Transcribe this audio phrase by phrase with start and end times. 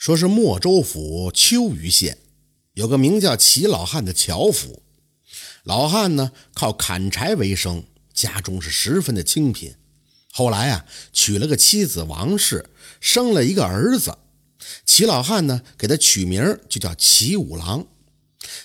[0.00, 2.16] 说是莫州府秋余县
[2.72, 4.82] 有个名叫齐老汉的樵夫，
[5.62, 9.74] 老汉呢靠砍柴为生，家中是十分的清贫。
[10.32, 14.16] 后来啊，娶了个妻子王氏，生了一个儿子。
[14.86, 17.86] 齐老汉呢给他取名就叫齐五郎。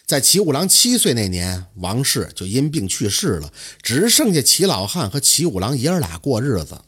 [0.05, 6.79] 在齐五郎七岁那年，王氏就因病去世了，只剩下齐老汉和齐五郎爷儿俩过日子。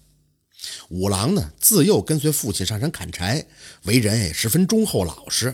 [0.90, 3.46] 五郎呢，自幼跟随父亲上山砍柴，
[3.84, 5.54] 为人也十分忠厚老实，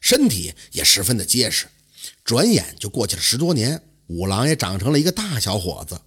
[0.00, 1.66] 身体也十分的结实。
[2.24, 6.00] 转眼就过去了十多年，五郎也长成了一个大小伙子。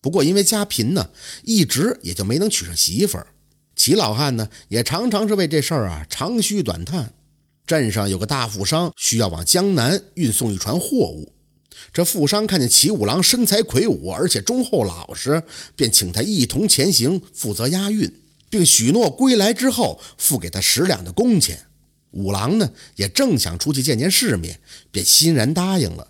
[0.00, 1.10] 不过因为家贫呢，
[1.42, 3.26] 一直也就没能娶上媳妇儿。
[3.74, 7.12] 齐老汉呢，也常常是为这事儿啊长吁短叹。
[7.66, 11.32] 镇上有个大富商需要往江南运送一船货物，
[11.92, 15.42] 这富商看见齐五郎身材魁梧，而且忠厚老实，
[15.74, 18.12] 便请他一同前行，负责押运，
[18.50, 21.60] 并许诺归来之后付给他十两的工钱。
[22.12, 24.60] 五郎呢也正想出去见见世面，
[24.90, 26.08] 便欣然答应了。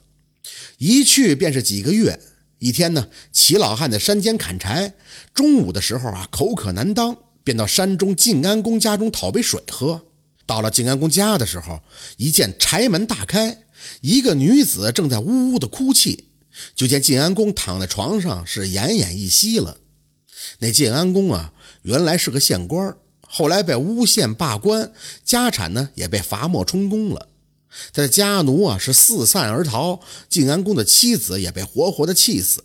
[0.78, 2.20] 一去便是几个月。
[2.58, 4.94] 一天呢，齐老汉在山间砍柴，
[5.34, 10.06] 中午的时候啊，口渴难当，便到山中晋安公家中讨杯水喝。
[10.46, 11.80] 到了晋安公家的时候，
[12.16, 13.65] 一见柴门大开，
[14.00, 16.28] 一个女子正在呜呜的哭泣，
[16.74, 19.78] 就见晋安公躺在床上是奄奄一息了。
[20.58, 24.92] 那晋安公啊，原来是个县官，后来被诬陷罢官，
[25.24, 27.28] 家产呢也被罚没充公了。
[27.92, 32.64] 他的家奴啊是四散而逃，晋安公的妻子也被活活的气死。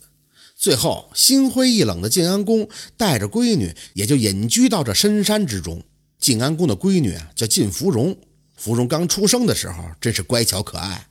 [0.56, 5.82] 最后心灰意冷的晋安公带着闺女，也就隐居到这深山之中。
[6.18, 8.16] 晋安公的闺女啊，叫晋芙蓉。
[8.62, 11.08] 芙蓉刚出生的时候，真是乖巧可爱。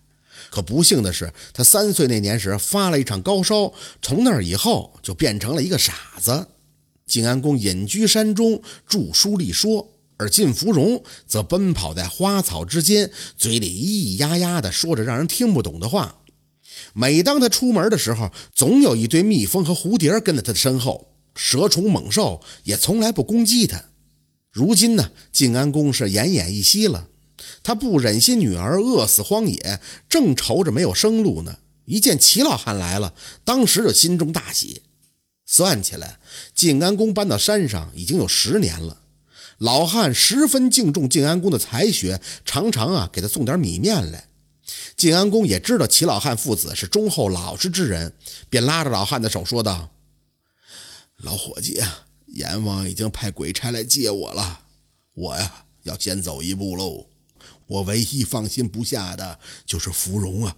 [0.50, 6.48] 可不幸的是，她三岁那年时发了一场高烧，从那以后就变成了一个傻子。
[7.06, 9.86] 晋安公隐居山中，著书立说，
[10.16, 16.16] 而晋芙蓉则奔跑在花草之间，嘴里咿咿呀呀地说着让人听不懂的话。
[16.94, 23.84] 每当他出门的时候，总有一堆蜜蜂和蝴蝶跟在他的身后，蛇虫猛兽也从来不攻击他。
[24.54, 27.10] 如今呢，晋安公是奄奄一息了，
[27.64, 29.80] 他不忍心女儿饿死荒野，
[30.10, 31.60] 正愁着没有生路呢。
[31.86, 33.14] 一见齐老汉来了，
[33.44, 34.84] 当时就心中大喜。
[35.46, 36.20] 算起来，
[36.56, 39.02] 晋安公搬到山上已经有十年了。
[39.58, 44.30] 老汉十分敬重晋安公的才学，常常啊给他送点米面来。
[44.96, 48.14] 晋安公也知道齐老汉父子是忠厚老实之人，
[48.50, 49.90] 便拉着老汉的手说道
[51.18, 54.62] ：“老伙计啊。”阎王已经派鬼差来接我了，
[55.14, 57.11] 我呀要先走一步喽。
[57.72, 60.58] 我唯一放心不下的就是芙蓉啊。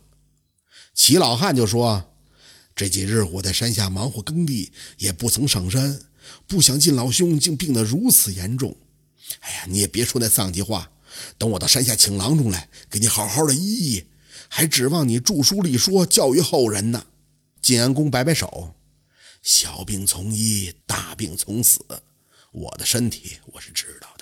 [0.96, 2.16] 齐老汉就说
[2.76, 6.02] ：“这几日我在山下忙活耕地，也不曾上山，
[6.48, 8.76] 不想进老兄竟病得如此严重。
[9.42, 10.92] 哎呀，你也别说那丧气话，
[11.38, 14.06] 等我到山下请郎中来，给你好好的医医，
[14.50, 17.06] 还指望你著书立说，教育后人呢。”
[17.62, 18.74] 晋安公摆摆手。
[19.44, 21.80] 小病从医，大病从死。
[22.52, 24.13] 我的身体我是知道。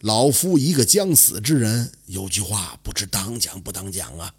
[0.00, 4.32] 老夫一个将死之人，有句话不知当讲不当讲啊。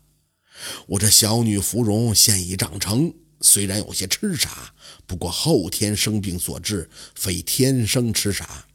[0.87, 4.73] 我这小女芙蓉现已长成，虽然有些痴傻，
[5.05, 8.67] 不过后天生病所致，非天生痴傻。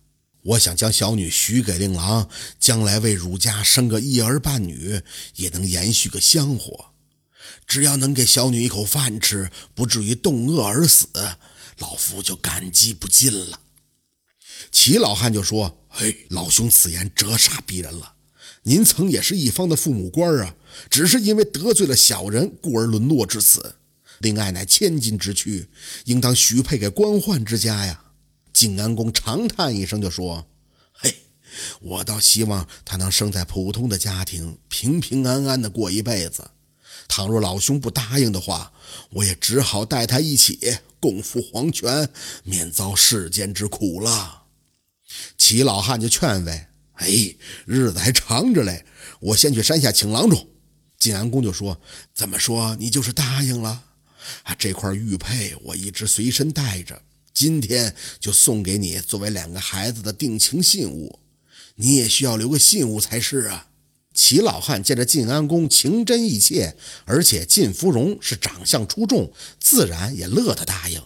[0.43, 2.29] 我想将小女许给令郎，
[2.59, 5.01] 将来为儒家生个一儿半女，
[5.37, 6.93] 也能延续个香火。
[7.67, 11.09] 只要能给小女一口饭吃，不至于冻饿而死，
[11.79, 13.61] 老夫就感激不尽了。
[14.75, 18.15] 齐老汉就说：“嘿，老兄此言折煞鄙人了。
[18.65, 20.57] 您曾也是一方的父母官啊，
[20.91, 23.77] 只是因为得罪了小人，故而沦落至此。
[24.19, 25.69] 令爱乃千金之躯，
[26.07, 28.03] 应当许配给官宦之家呀。”
[28.53, 30.45] 景安公长叹一声就说
[30.93, 31.15] ：“嘿，
[31.81, 36.51] 我倒希望他能生在普通的家庭，平平安安的过一辈子。”
[37.07, 38.73] 倘若老兄不答应的话，
[39.11, 40.59] 我也只好带他一起
[40.99, 42.09] 共赴黄泉，
[42.43, 44.41] 免遭世间之苦了。
[45.45, 48.87] 齐老汉就劝慰：“哎，日子还长着嘞，
[49.21, 50.49] 我先去山下请郎中。”
[50.99, 51.79] 晋安公就说
[52.17, 53.85] ：“怎么说你就是答应了？
[54.45, 57.03] 啊，这块玉佩我一直随身带着，
[57.35, 61.19] 今天就送给你，作为两个孩子的定情信物。
[61.75, 63.67] 你也需要留个信物才是啊。”
[64.15, 66.75] 齐老汉见着晋安公情真意切，
[67.05, 69.31] 而且晋芙蓉是长相出众，
[69.61, 71.03] 自然也乐得答应。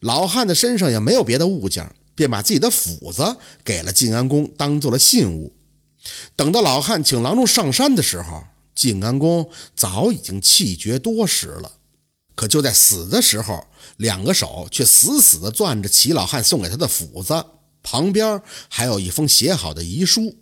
[0.00, 5.54] 老汉的身上也没有别的物件，便把自己的斧子给了晋安公，当做了信物。
[6.34, 8.44] 等到老汉请郎中上山的时候，
[8.74, 11.72] 晋安公早已经气绝多时了。
[12.34, 13.66] 可就在死的时候，
[13.98, 17.44] 两个手却死死地攥着齐老汉送给他的斧子，
[17.82, 20.36] 旁边还有一封写好的遗书。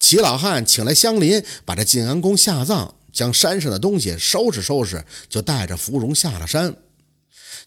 [0.00, 6.74] 齐老汉请来乡邻，把这晋安公下葬，将山上的东西收拾收拾，就带着芙蓉下了山。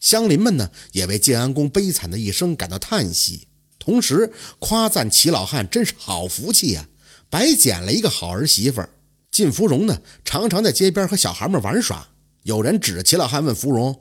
[0.04, 3.48] 乡邻们呢，也为晋安公悲惨的一生感到叹息，
[3.80, 6.90] 同时夸赞齐老汉真是好福气呀，
[7.30, 8.84] 白捡了一个好儿媳妇。
[9.32, 12.10] 晋芙蓉呢，常常在街边和小孩们玩耍。
[12.42, 13.98] 有人指着齐老汉问芙蓉：“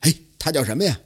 [0.00, 1.00] 哎，他叫什么呀？”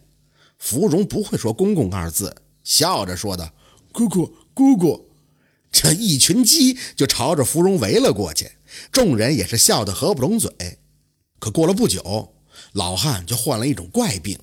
[0.58, 3.52] 芙蓉不会说“公公”二字，笑着说道
[3.92, 5.10] ：“姑姑，姑姑。”
[5.70, 8.50] 这一群鸡就朝着芙蓉围了过去，
[8.90, 10.50] 众人也是笑得合不拢嘴。
[11.38, 12.34] 可过了不久，
[12.72, 14.38] 老汉就患了一种怪病，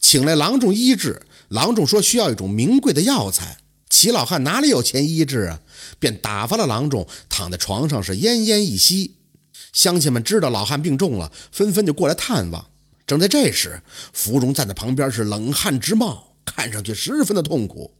[0.00, 1.22] 请来郎中医治。
[1.48, 3.58] 郎中说需要一种名贵的药材，
[3.88, 5.60] 齐老汉哪里有钱医治啊？
[5.98, 9.14] 便打发了郎中，躺在床上是奄奄一息。
[9.72, 12.70] 乡亲们知道老汉病重了，纷纷就过来探望。
[13.06, 13.80] 正在这时，
[14.12, 17.94] 芙蓉站在旁边是冷汗直冒，看上去十分的痛苦。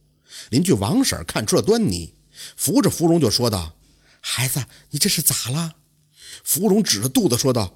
[0.51, 2.15] 邻居王婶看出了端倪。
[2.57, 3.75] 扶着芙蓉就说道
[4.21, 5.77] ：“孩子，你这是咋了？”
[6.45, 7.75] 芙蓉指着肚子说道：“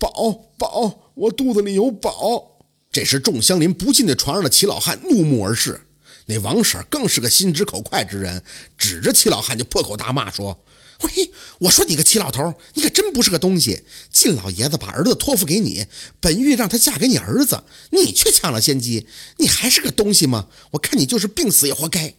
[0.00, 0.10] 宝
[0.58, 2.58] 宝，我肚子里有宝。”
[2.90, 5.82] 这时，众乡邻不禁对床上的齐老汉怒目而视。
[6.26, 8.42] 那王婶更是个心直口快之人，
[8.76, 10.64] 指着齐老汉就破口大骂说
[11.02, 13.82] ：“喂，我说你个齐老头，你可真不是个东西！
[14.10, 15.86] 晋老爷子把儿子托付给你，
[16.20, 19.06] 本欲让他嫁给你儿子，你却抢了先机，
[19.36, 20.48] 你还是个东西吗？
[20.72, 22.14] 我看你就是病死也活该。”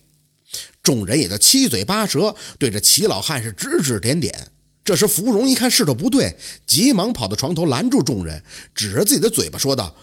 [0.84, 4.52] 众人也都七嘴八舌，对着齐老汉是指指点点。
[4.84, 6.36] 这时，芙蓉一看势头不对，
[6.66, 8.44] 急忙跑到床头拦住众人，
[8.74, 9.96] 指着自己的嘴巴说道：“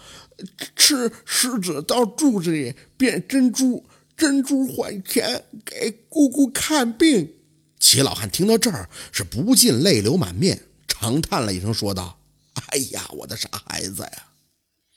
[0.75, 3.85] 吃狮子到柱子里变珍珠，
[4.15, 7.29] 珍珠换钱给姑姑看病。”
[7.77, 12.17] 齐老汉听到这儿，是不禁泪流满面，长叹了一声，说道
[12.67, 14.23] ：“哎呀，我的傻孩子呀！”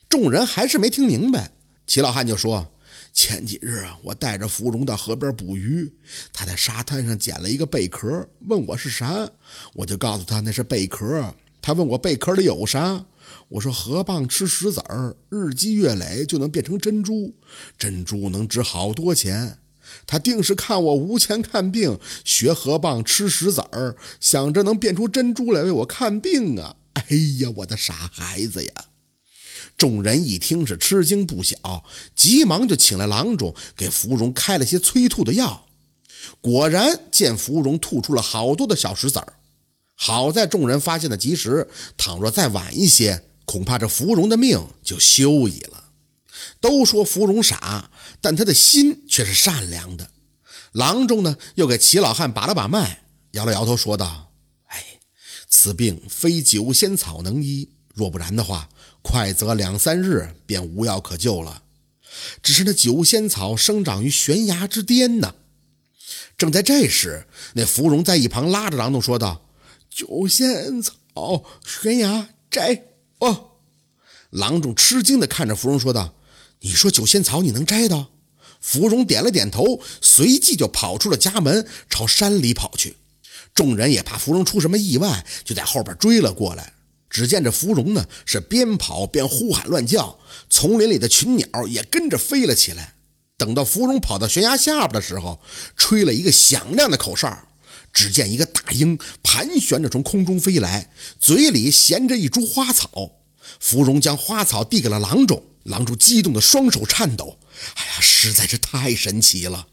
[0.08, 1.50] 众人还是没听明白，
[1.86, 2.72] 齐老汉就说。
[3.12, 5.92] 前几日啊，我带着芙蓉到河边捕鱼，
[6.32, 9.30] 他在沙滩上捡了一个贝壳，问我是啥，
[9.74, 11.34] 我就告诉他那是贝壳。
[11.60, 13.04] 他问我贝壳里有啥，
[13.50, 17.34] 我说河蚌吃石子儿，日积月累就能变成珍珠，
[17.78, 19.58] 珍珠能值好多钱。
[20.06, 26.76] 他定是看我无钱看病，学河蚌吃石子儿，想着能变出珍珠来为我看病啊！
[26.94, 27.04] 哎
[27.40, 28.72] 呀，我的傻孩子呀！
[29.76, 31.84] 众人一听是吃惊不小，
[32.14, 35.66] 急忙就请来郎中给芙蓉开了些催吐的药。
[36.40, 39.34] 果然见芙蓉吐出了好多的小石子儿。
[39.96, 45.84] 好在众人发现的及时，倘若再晚一些，恐怕这芙蓉的命就休矣了。
[46.60, 47.90] 都说芙蓉傻，
[48.20, 50.10] 但他的心却是善良的。
[50.72, 53.02] 郎中呢，又给齐老汉把了把脉，
[53.32, 54.32] 摇了摇头说道
[54.68, 55.00] ：“哎，
[55.48, 58.68] 此病非九仙草能医，若不然的话。”
[59.02, 61.62] 快则两三日便无药可救了。
[62.42, 65.34] 只是那九仙草生长于悬崖之巅呢。
[66.38, 69.48] 正在这时，那芙蓉在一旁拉着郎中说道
[69.90, 72.84] ：“九仙草，悬崖摘
[73.18, 73.50] 哦。”
[74.30, 76.14] 郎中吃惊地看着芙蓉说道
[76.60, 78.10] ：“你说九仙草你能摘到？”
[78.60, 82.96] 芙蓉点了点头，随即就跑出了家门，朝山里跑去。
[83.54, 86.72] 众人也怕芙蓉出什么意外，就在后边追了过来。
[87.12, 90.18] 只见这芙蓉呢，是边跑边呼喊乱叫，
[90.48, 92.94] 丛林里的群鸟也跟着飞了起来。
[93.36, 95.38] 等到芙蓉跑到悬崖下边的时候，
[95.76, 97.46] 吹了一个响亮的口哨，
[97.92, 100.90] 只见一个大鹰盘旋着从空中飞来，
[101.20, 102.90] 嘴里衔着一株花草。
[103.60, 107.38] 芙蓉将花草递给了郎中，郎中激动的双手颤抖，
[107.74, 109.66] 哎呀，实在是太神奇了。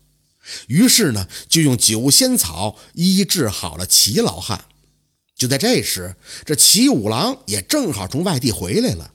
[0.68, 4.66] 于是呢，就用九仙草医治好了齐老汉。
[5.40, 9.14] 就在这时，这齐五郎也正好从外地回来了。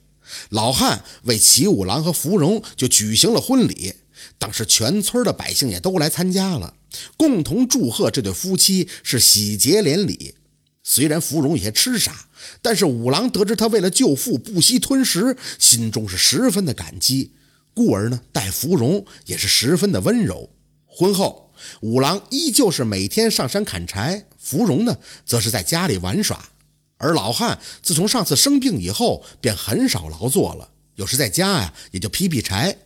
[0.49, 3.93] 老汉为齐五郎和芙蓉就举行了婚礼，
[4.39, 6.77] 当时全村的百姓也都来参加了，
[7.19, 10.35] 共同祝贺这对夫妻是喜结连理。
[10.83, 12.27] 虽然芙蓉有些痴傻，
[12.63, 17.33] 但是五郎得知他为了救父不惜吞食，心中是十分的感激，
[17.75, 20.49] 故而呢待芙蓉也是十分的温柔。
[20.87, 21.44] 婚后。
[21.81, 26.49] 五郎依旧是每天上山砍柴，芙蓉呢，则是在家里玩耍。
[26.97, 32.77] 而老汉自从上次生病以后，便很少劳作了，有时在家呀，也就劈劈柴。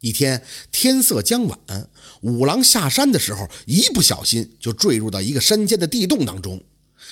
[0.00, 1.58] 一天天色将晚，
[2.22, 6.60] 五郎下山的时候，一不小心就坠入到一个山间的地洞当中。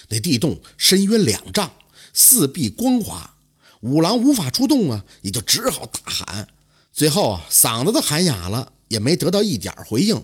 [0.08, 1.70] 那地洞深约两丈，
[2.12, 3.36] 四壁光滑，
[3.82, 6.48] 五郎无法出洞啊，也就只好大喊。
[6.92, 10.20] 最后啊，嗓子都喊哑了，也没得到一点回应。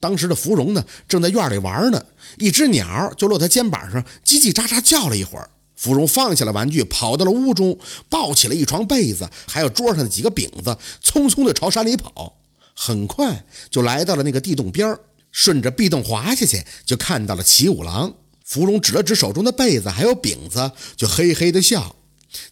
[0.00, 2.04] 当时的芙蓉呢，正在院里玩呢，
[2.38, 5.48] 一只鸟就落他肩膀上，叽叽喳喳叫了一会儿。
[5.76, 7.78] 芙蓉放下了玩具，跑到了屋中，
[8.08, 12.36] 抱起了一床被子，还有桌上的几个饼子，匆匆地朝山里跑。
[12.74, 14.96] 很快就来到了那个地洞边
[15.30, 18.12] 顺着壁洞滑下去，就看到了齐五郎。
[18.44, 21.96] 芙蓉指了指手中的被子，还有饼子，就嘿嘿的笑。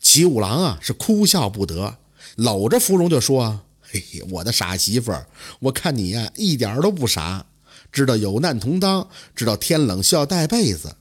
[0.00, 1.98] 齐五郎啊，是哭笑不得，
[2.36, 3.60] 搂着芙蓉就说
[3.90, 5.26] ：“嘿嘿，我的傻媳妇儿，
[5.61, 7.47] 我看你呀，一点都不傻，
[7.90, 10.97] 知道有难同当，知道天冷需要带被子，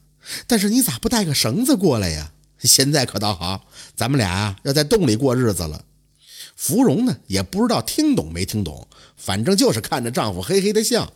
[0.47, 2.31] 但是你咋不带个绳子过来呀？
[2.63, 5.83] 现在可倒好，咱们俩，要在洞里过日子了。”
[6.55, 11.13] 芙蓉呢，也不知道听懂没听懂，反正就是看着丈夫嘿嘿的笑。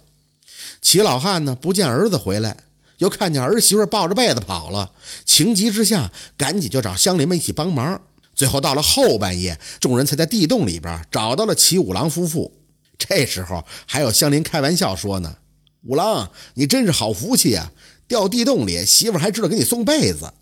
[0.82, 2.58] 齐老汉呢，不见儿子回来。
[2.98, 4.92] 又看见儿媳妇抱着被子跑了，
[5.25, 8.00] 情急之下赶紧就找乡邻们一起帮忙。
[8.41, 12.51] 最后到了后半夜，众人才在地洞里边找到了齐五郎夫妇。
[12.98, 15.38] 这时候还有乡邻开玩笑说呢
[15.86, 17.71] ：“五郎，你真是好福气呀，
[18.07, 20.33] 掉地洞里，媳妇还知道给你送被子。”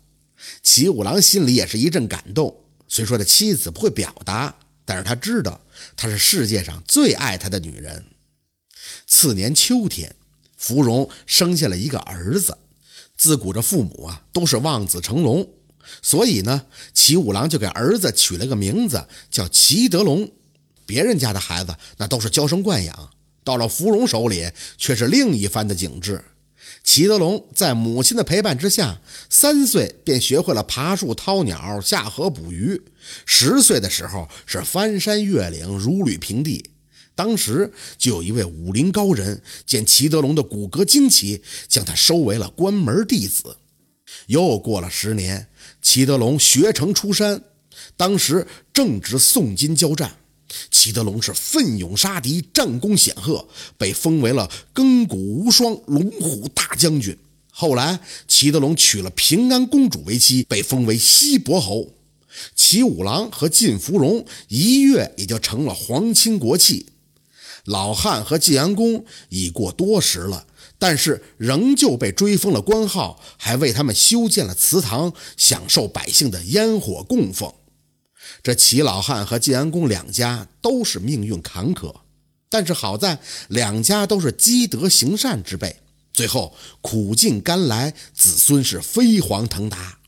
[0.64, 2.64] 齐五郎心里也是一阵感动。
[2.88, 5.60] 虽说他妻子不会表达，但是他知道
[5.94, 8.02] 她是世界上最爱他的女人。
[9.06, 10.16] 次年秋天。
[10.56, 12.56] 芙蓉生下了一个儿子，
[13.18, 15.46] 自古这父母啊都是望子成龙，
[16.02, 20.30] 所以呢，齐五郎就给儿子取了个名字叫齐德龙。
[20.86, 23.10] 别人家的孩子那都是娇生惯养，
[23.44, 26.24] 到了芙蓉手里却是另一番的景致。
[26.82, 32.80] 齐德龙在母亲的陪伴之下，三岁便学会了爬树、掏鸟、下河捕鱼，
[33.26, 36.70] 十岁的时候是翻山越岭、如履平地。
[37.14, 43.56] 当时就有一位武林高人见齐德龙的骨骼惊奇，将他收为了关门弟子。
[44.26, 45.48] 又过了十年，
[45.82, 47.42] 齐德龙学成出山，
[47.96, 50.16] 当时正值宋金交战，
[50.70, 57.16] 齐德龙是奋勇杀敌，战功显赫，被封为了亘古无双龙虎大将军。
[57.52, 61.88] 后来，齐德龙娶了平安公主为妻，被封为西伯侯。
[62.54, 66.86] 齐五郎和晋芙蓉一跃也就成了皇亲国戚。
[67.64, 70.46] 老汉和晋阳公已过多时了，
[70.80, 77.52] 但是仍旧被追封了官号，还为他们修建了祠堂，享受百姓的烟火供奉。
[78.42, 81.94] 这齐老汉和晋安公两家都是命运坎坷，
[82.48, 83.18] 但是好在
[83.48, 85.80] 两家都是积德行善之辈，
[86.14, 89.98] 最后苦尽甘来，子孙是飞黄腾达。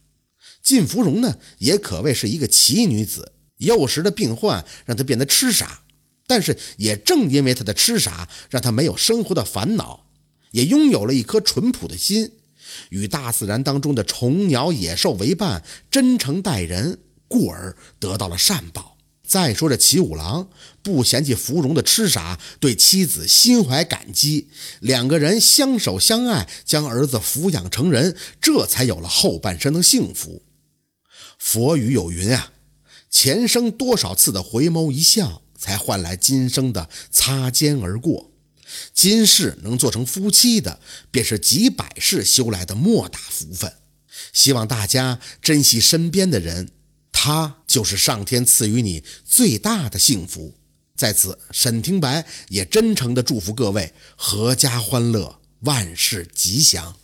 [0.62, 5.82] 晋芙蓉呢，也可谓是一个奇女子，幼时的病患让她变得痴傻。
[6.26, 10.06] 但是也正因为他的痴傻，让他没有生活的烦恼，
[10.52, 12.32] 也拥有了一颗淳朴的心，
[12.88, 18.96] 与大自然当中的虫鸟野兽为伴，真诚待人，故而得到了善报。
[19.26, 20.48] 再说这齐五郎
[20.82, 24.48] 不嫌弃芙蓉的痴傻，对妻子心怀感激，
[24.80, 30.42] 两个人相守相爱，将儿子抚养成人，这才有了后半生的幸福。
[31.38, 32.52] 佛语有云啊，
[33.10, 35.42] 前生多少次的回眸一笑。
[35.62, 38.31] 才换来今生的擦肩而过，
[38.92, 43.72] 今世能做成夫妻的，便是几百世修来的莫大福分。
[44.32, 46.70] 希望大家珍惜身边的人，
[47.10, 50.54] 他就是上天赐予你最大的幸福。
[50.94, 56.96] 在此，沈听白也真诚地祝福各位阖家欢乐，万事吉祥。